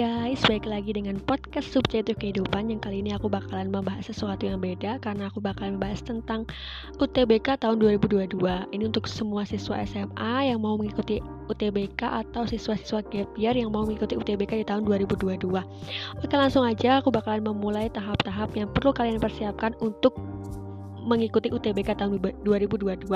guys, 0.00 0.40
baik 0.48 0.64
lagi 0.64 0.96
dengan 0.96 1.20
podcast 1.28 1.76
Subjektif 1.76 2.16
Kehidupan 2.16 2.72
yang 2.72 2.80
kali 2.80 3.04
ini 3.04 3.12
aku 3.12 3.28
bakalan 3.28 3.68
membahas 3.68 4.08
sesuatu 4.08 4.48
yang 4.48 4.56
beda 4.56 4.96
karena 4.96 5.28
aku 5.28 5.44
bakalan 5.44 5.76
membahas 5.76 6.00
tentang 6.00 6.48
UTBK 6.96 7.60
tahun 7.60 7.76
2022. 8.00 8.32
Ini 8.72 8.84
untuk 8.88 9.04
semua 9.04 9.44
siswa 9.44 9.84
SMA 9.84 10.48
yang 10.48 10.64
mau 10.64 10.80
mengikuti 10.80 11.20
UTBK 11.52 12.00
atau 12.24 12.48
siswa-siswa 12.48 13.04
gap 13.12 13.28
year 13.36 13.52
yang 13.52 13.76
mau 13.76 13.84
mengikuti 13.84 14.16
UTBK 14.16 14.64
di 14.64 14.66
tahun 14.72 14.88
2022. 14.88 15.52
Oke, 16.24 16.32
langsung 16.32 16.64
aja 16.64 17.04
aku 17.04 17.12
bakalan 17.12 17.44
memulai 17.44 17.92
tahap-tahap 17.92 18.56
yang 18.56 18.72
perlu 18.72 18.96
kalian 18.96 19.20
persiapkan 19.20 19.76
untuk 19.84 20.16
mengikuti 21.02 21.48
UTBK 21.50 21.96
tahun 21.96 22.20
2022. 22.44 23.08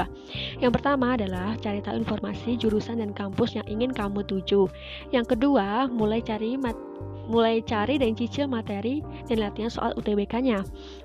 Yang 0.60 0.72
pertama 0.72 1.14
adalah 1.14 1.54
cari 1.60 1.80
tahu 1.84 2.00
informasi 2.00 2.56
jurusan 2.56 3.00
dan 3.00 3.12
kampus 3.12 3.56
yang 3.56 3.66
ingin 3.68 3.92
kamu 3.92 4.24
tuju. 4.24 4.66
Yang 5.12 5.36
kedua, 5.36 5.86
mulai 5.88 6.24
cari 6.24 6.56
mat 6.56 6.76
mulai 7.24 7.64
cari 7.64 7.96
dan 7.96 8.12
cicil 8.12 8.44
materi 8.48 9.00
dan 9.28 9.40
latihan 9.40 9.72
soal 9.72 9.96
UTBK-nya. 9.96 10.60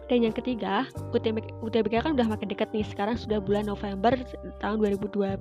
Dan 0.09 0.25
yang 0.25 0.34
ketiga, 0.34 0.89
UTBK, 1.13 1.53
UTBK 1.61 2.02
kan 2.02 2.17
udah 2.17 2.27
makin 2.27 2.49
dekat 2.49 2.73
nih. 2.73 2.81
Sekarang 2.81 3.13
sudah 3.13 3.38
bulan 3.38 3.70
November 3.70 4.17
tahun 4.57 4.81
2021 4.81 5.38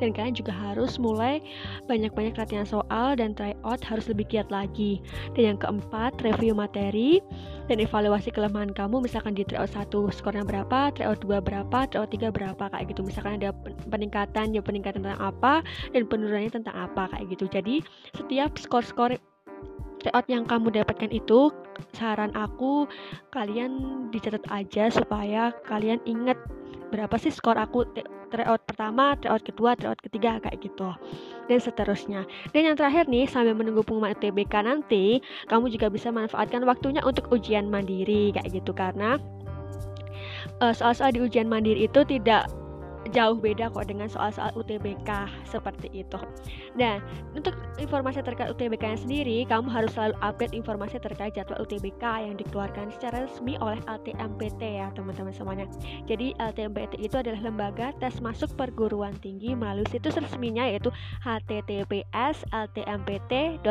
dan 0.00 0.08
kalian 0.16 0.34
juga 0.34 0.52
harus 0.56 0.96
mulai 0.96 1.44
banyak-banyak 1.86 2.40
latihan 2.40 2.64
soal 2.64 3.14
dan 3.20 3.36
try 3.36 3.52
out 3.68 3.84
harus 3.84 4.08
lebih 4.08 4.26
giat 4.32 4.48
lagi. 4.48 5.04
Dan 5.36 5.54
yang 5.54 5.58
keempat, 5.60 6.18
review 6.24 6.56
materi 6.56 7.20
dan 7.68 7.78
evaluasi 7.78 8.32
kelemahan 8.32 8.72
kamu 8.72 9.04
misalkan 9.04 9.36
di 9.36 9.44
tryout 9.44 9.70
1 9.76 9.92
skornya 10.10 10.42
berapa, 10.42 10.90
tryout 10.96 11.20
2 11.20 11.38
berapa, 11.44 11.78
tryout 11.92 12.10
3 12.10 12.32
berapa 12.32 12.64
kayak 12.72 12.96
gitu. 12.96 13.04
Misalkan 13.04 13.38
ada 13.44 13.52
peningkatan, 13.92 14.56
ya 14.56 14.64
peningkatan 14.64 15.04
tentang 15.04 15.20
apa 15.20 15.60
dan 15.92 16.08
penurunannya 16.08 16.64
tentang 16.64 16.74
apa 16.74 17.12
kayak 17.12 17.36
gitu. 17.36 17.44
Jadi 17.52 17.84
setiap 18.16 18.56
skor-skor 18.56 19.20
tryout 20.00 20.26
yang 20.26 20.48
kamu 20.48 20.72
dapatkan 20.72 21.12
itu 21.12 21.52
saran 21.94 22.32
aku 22.32 22.88
kalian 23.32 24.06
dicatat 24.08 24.44
aja 24.48 24.88
supaya 24.88 25.52
kalian 25.68 26.00
inget 26.08 26.36
berapa 26.90 27.14
sih 27.20 27.30
skor 27.30 27.54
aku 27.54 27.86
tryout 28.30 28.62
pertama, 28.62 29.18
tryout 29.18 29.42
kedua, 29.42 29.74
tryout 29.74 29.98
ketiga 30.00 30.38
kayak 30.38 30.62
gitu 30.62 30.94
dan 31.50 31.58
seterusnya. 31.58 32.22
Dan 32.54 32.70
yang 32.72 32.76
terakhir 32.78 33.10
nih 33.10 33.26
sambil 33.26 33.58
menunggu 33.58 33.82
pengumuman 33.82 34.14
UTBK 34.14 34.54
nanti, 34.62 35.18
kamu 35.50 35.66
juga 35.74 35.90
bisa 35.90 36.14
manfaatkan 36.14 36.62
waktunya 36.62 37.02
untuk 37.02 37.26
ujian 37.34 37.66
mandiri 37.66 38.30
kayak 38.30 38.54
gitu 38.54 38.70
karena 38.70 39.18
uh, 40.62 40.70
soal-soal 40.70 41.10
di 41.10 41.20
ujian 41.20 41.50
mandiri 41.50 41.90
itu 41.90 42.06
tidak 42.06 42.46
jauh 43.10 43.40
beda 43.40 43.72
kok 43.72 43.88
dengan 43.88 44.08
soal-soal 44.12 44.52
UTBK 44.52 45.08
seperti 45.48 45.88
itu. 46.04 46.20
Dan 46.76 47.00
untuk 47.32 47.56
informasi 47.80 48.20
terkait 48.20 48.52
UTBK 48.52 48.82
yang 48.84 49.00
sendiri, 49.00 49.38
kamu 49.48 49.72
harus 49.72 49.90
selalu 49.96 50.14
update 50.20 50.52
informasi 50.52 51.00
terkait 51.00 51.32
jadwal 51.32 51.64
UTBK 51.64 52.04
yang 52.28 52.36
dikeluarkan 52.36 52.92
secara 52.92 53.24
resmi 53.24 53.56
oleh 53.64 53.80
LTMPT 53.88 54.62
ya 54.84 54.92
teman-teman 54.92 55.32
semuanya. 55.32 55.66
Jadi 56.04 56.36
LTMPT 56.36 57.00
itu 57.00 57.16
adalah 57.16 57.40
lembaga 57.40 57.96
tes 57.98 58.20
masuk 58.20 58.52
perguruan 58.54 59.16
tinggi 59.24 59.56
melalui 59.56 59.88
situs 59.88 60.20
resminya 60.20 60.68
yaitu 60.68 60.92
https 61.24 62.44
ltmpt.ac.id 62.52 63.66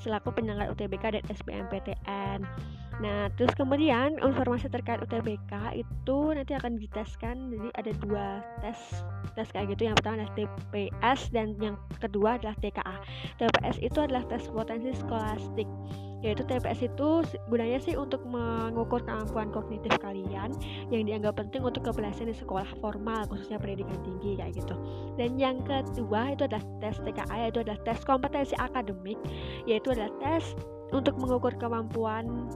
selaku 0.00 0.32
penyelenggara 0.32 0.72
UTBK 0.72 1.20
dan 1.20 1.24
SBMPTN. 1.28 2.48
Nah, 3.02 3.26
terus 3.34 3.50
kemudian 3.58 4.14
informasi 4.22 4.70
terkait 4.70 5.02
UTBK 5.02 5.74
itu 5.74 6.18
nanti 6.30 6.54
akan 6.54 6.78
diteskan. 6.78 7.50
Jadi 7.50 7.68
ada 7.74 7.92
dua 7.98 8.26
tes 8.62 8.78
tes 9.34 9.50
kayak 9.50 9.74
gitu. 9.74 9.90
Yang 9.90 9.98
pertama 9.98 10.14
adalah 10.22 10.32
TPS 10.38 11.20
dan 11.34 11.58
yang 11.58 11.74
kedua 11.98 12.38
adalah 12.38 12.54
TKA. 12.62 12.96
TPS 13.42 13.76
itu 13.82 13.98
adalah 13.98 14.22
tes 14.30 14.46
potensi 14.46 14.94
skolastik. 14.94 15.66
Yaitu 16.22 16.46
TPS 16.46 16.86
itu 16.86 17.26
gunanya 17.50 17.82
sih 17.82 17.98
untuk 17.98 18.22
mengukur 18.22 19.02
kemampuan 19.02 19.50
kognitif 19.50 19.90
kalian 19.98 20.54
yang 20.94 21.02
dianggap 21.02 21.34
penting 21.34 21.66
untuk 21.66 21.82
keberhasilan 21.82 22.30
di 22.30 22.38
sekolah 22.38 22.78
formal 22.78 23.26
khususnya 23.26 23.58
pendidikan 23.58 23.98
tinggi 24.06 24.38
kayak 24.38 24.54
gitu. 24.54 24.78
Dan 25.18 25.34
yang 25.42 25.66
kedua 25.66 26.38
itu 26.38 26.46
adalah 26.46 26.62
tes 26.78 27.02
TKA 27.02 27.50
yaitu 27.50 27.66
adalah 27.66 27.82
tes 27.82 27.98
kompetensi 28.06 28.54
akademik 28.62 29.18
yaitu 29.66 29.90
adalah 29.90 30.14
tes 30.22 30.54
untuk 30.94 31.16
mengukur 31.18 31.50
kemampuan 31.58 32.46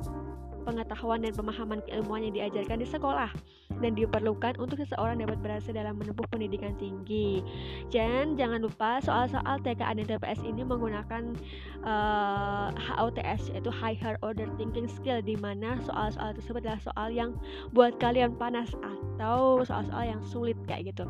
pengetahuan 0.66 1.22
dan 1.22 1.30
pemahaman 1.30 1.78
keilmuan 1.86 2.26
yang 2.26 2.34
diajarkan 2.34 2.82
di 2.82 2.88
sekolah 2.90 3.30
dan 3.78 3.94
diperlukan 3.94 4.58
untuk 4.58 4.82
seseorang 4.82 5.22
dapat 5.22 5.38
berhasil 5.38 5.70
dalam 5.70 5.94
menempuh 5.94 6.26
pendidikan 6.26 6.74
tinggi. 6.74 7.46
Dan 7.94 8.34
jangan 8.34 8.66
lupa 8.66 8.98
soal-soal 8.98 9.62
TKA 9.62 9.94
dan 9.94 10.06
TPS 10.10 10.42
ini 10.42 10.66
menggunakan 10.66 11.38
uh, 11.86 12.68
eh, 12.68 12.68
HOTS 12.74 13.54
yaitu 13.54 13.70
Higher 13.70 14.18
Order 14.26 14.50
Thinking 14.58 14.90
Skill 14.90 15.22
di 15.22 15.38
mana 15.38 15.78
soal-soal 15.86 16.34
tersebut 16.34 16.66
adalah 16.66 16.82
soal 16.82 17.08
yang 17.14 17.30
buat 17.70 17.94
kalian 18.02 18.34
panas 18.34 18.74
atau 18.82 19.62
soal-soal 19.62 20.02
yang 20.02 20.22
sulit 20.26 20.58
kayak 20.66 20.90
gitu 20.90 21.06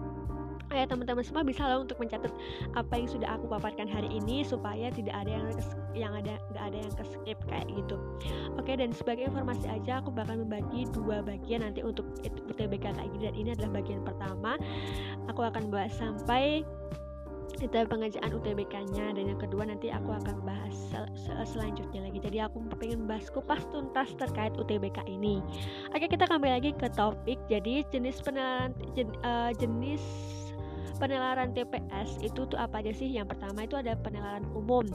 ya 0.74 0.84
teman-teman 0.88 1.22
semua 1.22 1.46
bisa 1.46 1.62
loh 1.66 1.86
untuk 1.86 1.98
mencatat 2.02 2.32
apa 2.74 2.94
yang 2.98 3.08
sudah 3.10 3.28
aku 3.38 3.46
paparkan 3.46 3.86
hari 3.86 4.10
ini 4.10 4.42
supaya 4.42 4.90
tidak 4.90 5.14
ada 5.14 5.30
yang 5.30 5.46
yang 5.94 6.12
ada 6.14 6.34
nggak 6.54 6.64
ada 6.72 6.78
yang 6.82 6.94
keskip 6.98 7.38
kayak 7.46 7.66
gitu. 7.70 7.96
Oke 8.58 8.74
dan 8.74 8.90
sebagai 8.90 9.30
informasi 9.30 9.66
aja 9.70 10.02
aku 10.02 10.10
bakal 10.10 10.42
membagi 10.42 10.88
dua 10.90 11.22
bagian 11.22 11.62
nanti 11.62 11.84
untuk 11.86 12.06
UTBK 12.24 12.94
kayak 12.94 13.10
gini. 13.14 13.24
Dan 13.30 13.34
ini 13.36 13.48
adalah 13.54 13.82
bagian 13.82 14.02
pertama. 14.02 14.58
Aku 15.30 15.42
akan 15.46 15.70
bahas 15.70 15.94
sampai 15.94 16.66
detail 17.56 17.88
pengerjaan 17.88 18.28
UTBK-nya 18.36 19.16
dan 19.16 19.24
yang 19.32 19.40
kedua 19.40 19.64
nanti 19.64 19.88
aku 19.88 20.12
akan 20.12 20.44
bahas 20.44 20.74
sel 20.92 21.08
sel 21.16 21.40
selanjutnya 21.46 22.04
lagi. 22.04 22.18
Jadi 22.20 22.38
aku 22.44 22.60
pengen 22.76 23.08
bahas 23.08 23.30
kupas 23.32 23.64
tuntas 23.72 24.12
terkait 24.20 24.52
UTBK 24.58 25.06
ini. 25.08 25.40
Oke 25.96 26.06
kita 26.06 26.28
kembali 26.28 26.52
lagi 26.52 26.70
ke 26.76 26.90
topik. 26.92 27.40
Jadi 27.48 27.86
jenis 27.88 28.20
penilaian 28.20 28.76
jen, 28.92 29.08
uh, 29.24 29.50
jenis 29.56 30.02
penelaran 30.96 31.52
TPS 31.52 32.22
itu 32.22 32.46
tuh 32.46 32.58
apa 32.58 32.80
aja 32.80 32.92
sih? 32.94 33.08
Yang 33.10 33.36
pertama 33.36 33.66
itu 33.66 33.76
ada 33.76 33.98
penelaran 33.98 34.46
umum. 34.54 34.86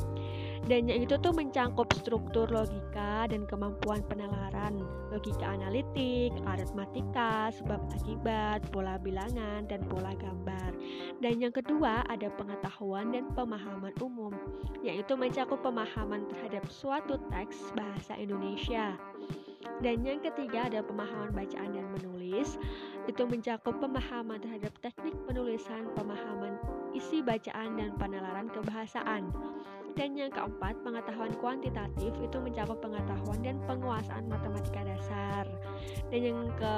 Dan 0.69 0.85
yang 0.85 1.02
itu 1.02 1.18
tuh 1.18 1.34
mencangkup 1.34 1.90
struktur 1.97 2.46
logika 2.53 3.25
dan 3.25 3.50
kemampuan 3.50 4.06
penelaran, 4.06 4.85
logika 5.09 5.57
analitik, 5.57 6.30
aritmatika, 6.46 7.50
sebab 7.50 7.81
akibat, 7.97 8.62
pola 8.69 9.01
bilangan, 9.01 9.66
dan 9.66 9.81
pola 9.90 10.13
gambar. 10.13 10.72
Dan 11.18 11.41
yang 11.41 11.50
kedua 11.50 12.06
ada 12.06 12.30
pengetahuan 12.38 13.09
dan 13.09 13.25
pemahaman 13.34 13.94
umum, 14.06 14.38
yaitu 14.85 15.18
mencakup 15.18 15.66
pemahaman 15.66 16.30
terhadap 16.30 16.69
suatu 16.69 17.18
teks 17.34 17.74
bahasa 17.74 18.13
Indonesia. 18.22 18.94
Dan 19.81 20.06
yang 20.06 20.22
ketiga 20.22 20.69
ada 20.69 20.86
pemahaman 20.86 21.34
bacaan 21.34 21.74
dan 21.74 21.90
menulis, 21.90 22.62
itu 23.09 23.24
mencakup 23.25 23.81
pemahaman 23.81 24.38
terhadap 24.38 24.69
teknik 24.86 25.18
penulisan, 25.25 25.90
pemahaman 25.97 26.62
isi 26.94 27.25
bacaan 27.25 27.81
dan 27.81 27.97
penalaran 27.97 28.46
kebahasaan. 28.53 29.34
Dan 29.96 30.16
yang 30.16 30.31
keempat, 30.31 30.79
pengetahuan 30.88 31.35
kuantitatif 31.40 32.16
itu 32.24 32.38
mencakup 32.40 32.79
pengetahuan 32.79 33.40
dan 33.44 33.59
penguasaan 33.68 34.29
matematika 34.29 34.88
dasar. 34.88 35.44
Dan 36.13 36.22
yang 36.24 36.47
ke 36.56 36.74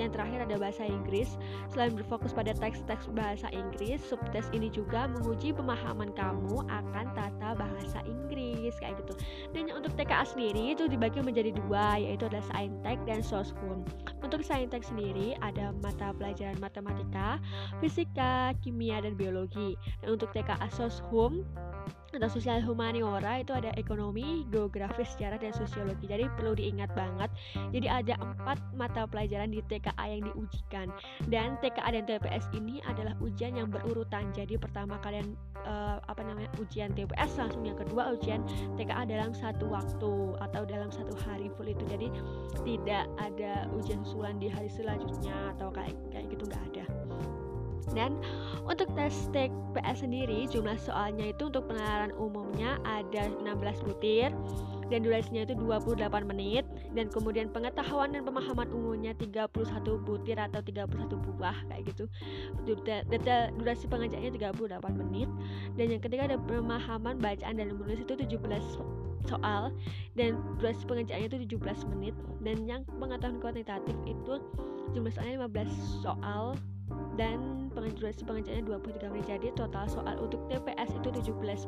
yang 0.00 0.10
terakhir 0.12 0.48
ada 0.48 0.56
bahasa 0.56 0.86
Inggris. 0.88 1.36
Selain 1.68 1.92
berfokus 1.92 2.32
pada 2.32 2.56
teks-teks 2.56 3.10
bahasa 3.12 3.52
Inggris, 3.52 4.00
subtes 4.00 4.48
ini 4.56 4.72
juga 4.72 5.10
menguji 5.12 5.52
pemahaman 5.52 6.12
kamu 6.16 6.64
akan 6.68 7.06
tata 7.12 7.58
bahasa 7.58 8.00
Inggris 8.08 8.72
kayak 8.80 9.00
gitu. 9.04 9.12
Dan 9.52 9.68
yang 9.68 9.84
untuk 9.84 9.92
TKA 9.96 10.24
sendiri 10.24 10.72
itu 10.72 10.88
dibagi 10.88 11.20
menjadi 11.20 11.52
dua, 11.52 12.00
yaitu 12.00 12.28
adalah 12.28 12.44
Saintek 12.52 13.00
dan 13.08 13.20
Soshum. 13.24 13.84
Untuk 14.20 14.44
Saintek 14.44 14.84
sendiri 14.84 15.36
ada 15.40 15.72
mata 15.80 16.12
pelajaran 16.16 16.60
matematika, 16.60 17.40
fisika, 17.80 18.52
kimia, 18.60 19.00
dan 19.00 19.16
biologi. 19.16 19.76
Dan 20.04 20.16
untuk 20.20 20.28
TKA 20.36 20.68
Soshum 20.68 21.44
atau 22.08 22.28
sosial 22.32 22.64
humaniora 22.64 23.44
itu 23.44 23.52
ada 23.52 23.68
ekonomi, 23.76 24.48
geografi, 24.48 25.04
sejarah 25.04 25.36
dan 25.36 25.52
sosiologi. 25.52 26.08
Jadi 26.08 26.24
perlu 26.40 26.56
diingat 26.56 26.88
banget. 26.96 27.28
Jadi 27.68 27.86
ada 27.86 28.14
empat 28.16 28.58
mata 28.72 29.04
pelajaran 29.04 29.52
di 29.52 29.60
TKA 29.68 30.04
yang 30.08 30.22
diujikan. 30.32 30.88
Dan 31.28 31.60
TKA 31.60 32.00
dan 32.00 32.04
TPS 32.08 32.48
ini 32.56 32.80
adalah 32.88 33.12
ujian 33.20 33.60
yang 33.60 33.68
berurutan. 33.68 34.32
Jadi 34.32 34.56
pertama 34.56 34.96
kalian 35.04 35.36
uh, 35.68 36.00
apa 36.08 36.24
namanya 36.24 36.48
ujian 36.56 36.96
TPS, 36.96 37.36
langsung 37.36 37.62
yang 37.68 37.76
kedua 37.76 38.16
ujian 38.16 38.40
TKA 38.80 39.04
dalam 39.04 39.36
satu 39.36 39.68
waktu 39.68 40.12
atau 40.40 40.62
dalam 40.64 40.88
satu 40.88 41.12
hari 41.28 41.52
full 41.60 41.68
itu. 41.68 41.84
Jadi 41.92 42.08
tidak 42.64 43.04
ada 43.20 43.68
ujian 43.76 44.00
susulan 44.00 44.40
di 44.40 44.48
hari 44.48 44.72
selanjutnya 44.72 45.52
atau 45.56 45.68
kayak 45.68 45.94
kayak 46.08 46.32
gitu 46.32 46.48
nggak 46.48 46.64
ada. 46.72 46.84
Dan 47.96 48.20
untuk 48.68 48.90
tes 48.92 49.32
TPS 49.32 50.04
sendiri 50.04 50.44
jumlah 50.50 50.76
soalnya 50.76 51.32
itu 51.32 51.48
untuk 51.48 51.68
penalaran 51.72 52.12
umumnya 52.20 52.76
ada 52.84 53.32
16 53.40 53.86
butir 53.88 54.28
dan 54.88 55.04
durasinya 55.04 55.44
itu 55.44 55.54
28 55.56 56.08
menit 56.24 56.64
dan 56.96 57.12
kemudian 57.12 57.52
pengetahuan 57.52 58.12
dan 58.12 58.24
pemahaman 58.24 58.68
umumnya 58.72 59.12
31 59.16 59.52
butir 60.04 60.36
atau 60.40 60.60
31 60.64 60.88
buah 61.16 61.56
kayak 61.68 61.82
gitu. 61.92 62.04
Data 62.84 63.52
durasi 63.56 63.84
pengajarnya 63.88 64.32
38 64.36 65.00
menit 65.04 65.28
dan 65.76 65.86
yang 65.92 66.00
ketiga 66.00 66.28
ada 66.28 66.38
pemahaman 66.40 67.20
bacaan 67.20 67.60
dan 67.60 67.72
menulis 67.72 68.00
itu 68.04 68.16
17 68.16 68.40
soal 69.28 69.68
dan 70.16 70.40
durasi 70.56 70.88
pengerjaannya 70.88 71.28
itu 71.28 71.38
17 71.60 71.92
menit 71.92 72.14
dan 72.40 72.64
yang 72.64 72.82
pengetahuan 72.96 73.40
kuantitatif 73.44 73.96
itu 74.08 74.40
jumlah 74.96 75.12
soalnya 75.12 75.44
15 75.44 75.68
soal 76.00 76.56
dan 77.18 77.68
durasi 77.74 78.22
pengerjaannya 78.22 78.64
23 78.68 79.10
menit 79.10 79.26
jadi 79.26 79.48
total 79.58 79.90
soal 79.90 80.14
untuk 80.22 80.44
TPS 80.46 80.94
itu 80.98 81.08
17 81.10 81.66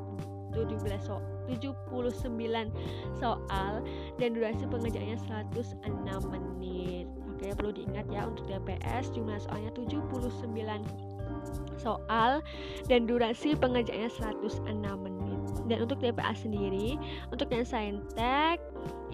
17 0.51 0.99
so 0.99 1.23
79 1.47 2.71
soal. 3.19 3.73
Dan 4.19 4.29
durasi 4.35 4.65
pengerjaannya 4.67 5.19
106 5.19 5.83
menit. 6.31 7.07
Oke 7.31 7.55
perlu 7.57 7.73
diingat 7.73 8.07
ya 8.11 8.27
untuk 8.29 8.47
TPS 8.51 9.15
jumlah 9.15 9.39
soalnya 9.39 9.71
79 9.75 10.83
soal. 11.79 12.43
Dan 12.87 13.07
durasi 13.07 13.55
pengerjaannya 13.59 14.11
106 14.11 14.67
menit 14.99 15.30
dan 15.71 15.87
untuk 15.87 16.03
TPA 16.03 16.35
sendiri 16.35 16.99
untuk 17.31 17.47
yang 17.55 17.63
saintek 17.63 18.59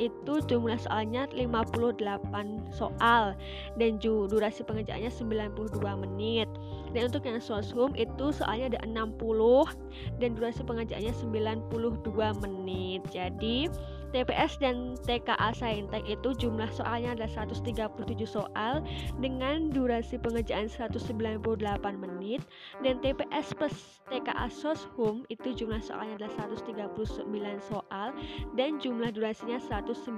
itu 0.00 0.40
jumlah 0.44 0.76
soalnya 0.80 1.28
58 1.32 2.00
soal. 2.72 3.36
Dan 3.76 4.00
durasi 4.00 4.64
pengerjaannya 4.64 5.12
92 5.12 5.80
menit 6.08 6.48
dan 6.92 7.10
untuk 7.10 7.24
yang 7.26 7.42
soshum 7.42 7.94
itu 7.98 8.30
soalnya 8.34 8.76
ada 8.76 8.80
60 8.86 9.18
dan 10.20 10.30
durasi 10.36 10.62
pengerjaannya 10.62 11.14
92 11.14 12.42
menit. 12.42 13.00
Jadi 13.10 13.70
TPS 14.14 14.56
dan 14.62 14.94
TKA 15.04 15.50
Saintek 15.52 16.06
itu 16.06 16.32
jumlah 16.38 16.70
soalnya 16.72 17.18
ada 17.18 17.26
137 17.26 18.24
soal 18.24 18.80
dengan 19.18 19.68
durasi 19.68 20.16
pengerjaan 20.16 20.70
198 20.70 21.42
menit. 21.98 22.40
Dan 22.80 23.02
TPS 23.02 23.52
plus 23.52 24.00
TKA 24.08 24.46
Soshum 24.48 25.26
itu 25.28 25.52
jumlah 25.52 25.82
soalnya 25.82 26.22
adalah 26.22 26.48
139 26.48 27.28
soal 27.60 28.14
dan 28.54 28.78
jumlah 28.78 29.10
durasinya 29.10 29.58
198 29.58 30.16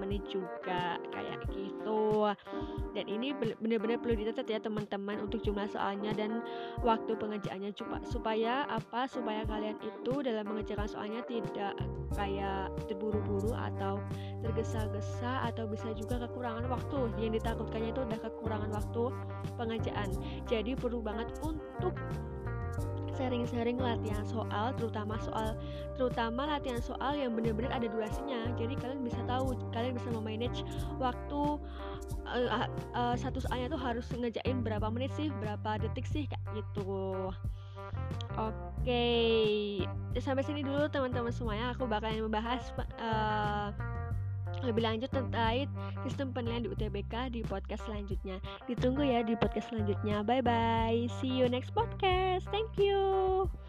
menit 0.00 0.24
juga 0.26 0.96
kayak 1.12 1.40
gitu. 1.52 2.32
Dan 2.96 3.04
ini 3.06 3.36
benar-benar 3.36 4.00
perlu 4.00 4.18
dicatat 4.18 4.48
ya 4.48 4.58
teman-teman 4.58 5.20
untuk 5.22 5.44
jumlah 5.44 5.68
soalnya 5.82 6.14
dan 6.14 6.46
waktu 6.86 7.18
pengerjaannya 7.18 7.74
supaya 8.06 8.62
apa 8.70 9.10
supaya 9.10 9.42
kalian 9.50 9.74
itu 9.82 10.22
dalam 10.22 10.46
mengerjakan 10.46 10.86
soalnya 10.86 11.26
tidak 11.26 11.74
kayak 12.14 12.70
terburu-buru 12.86 13.50
atau 13.50 13.98
tergesa-gesa 14.46 15.50
atau 15.50 15.66
bisa 15.66 15.90
juga 15.98 16.22
kekurangan 16.22 16.70
waktu. 16.70 17.10
Yang 17.18 17.42
ditakutkannya 17.42 17.90
itu 17.90 18.00
udah 18.06 18.20
kekurangan 18.22 18.70
waktu 18.70 19.04
pengerjaan. 19.58 20.08
Jadi 20.46 20.78
perlu 20.78 21.02
banget 21.02 21.34
untuk 21.42 21.98
sering-sering 23.14 23.76
latihan 23.76 24.24
soal 24.24 24.72
terutama 24.76 25.20
soal 25.20 25.54
terutama 25.94 26.48
latihan 26.48 26.80
soal 26.80 27.12
yang 27.12 27.36
benar-benar 27.36 27.76
ada 27.76 27.86
durasinya. 27.88 28.50
Jadi 28.56 28.74
kalian 28.78 29.04
bisa 29.04 29.20
tahu 29.28 29.54
kalian 29.72 29.94
bisa 29.96 30.08
memanage 30.12 30.64
waktu 30.96 31.60
uh, 32.26 32.66
uh, 32.96 33.14
satu 33.16 33.42
soalnya 33.44 33.72
tuh 33.72 33.80
harus 33.80 34.06
ngejain 34.12 34.64
berapa 34.64 34.88
menit 34.88 35.12
sih 35.14 35.28
berapa 35.40 35.82
detik 35.82 36.08
sih 36.08 36.24
kayak 36.26 36.46
gitu. 36.56 37.30
Oke 38.40 39.04
sampai 40.16 40.44
sini 40.46 40.64
dulu 40.64 40.88
teman-teman 40.88 41.32
semuanya. 41.32 41.76
Aku 41.76 41.84
bakalan 41.84 42.24
membahas 42.24 42.72
uh, 43.00 43.91
lebih 44.60 44.84
lanjut 44.84 45.08
terkait 45.08 45.68
sistem 46.04 46.30
penilaian 46.36 46.68
di 46.68 46.70
UTBK 46.70 47.14
di 47.32 47.40
podcast 47.46 47.88
selanjutnya. 47.88 48.36
Ditunggu 48.68 49.02
ya 49.02 49.24
di 49.24 49.32
podcast 49.38 49.72
selanjutnya. 49.72 50.20
Bye 50.20 50.44
bye. 50.44 51.08
See 51.20 51.32
you 51.32 51.48
next 51.48 51.72
podcast. 51.72 52.44
Thank 52.52 52.76
you. 52.76 53.61